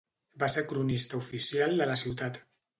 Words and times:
Va 0.43 0.47
ser 0.53 0.63
cronista 0.71 1.19
oficial 1.21 1.79
de 1.83 1.91
la 1.93 2.01
ciutat. 2.07 2.45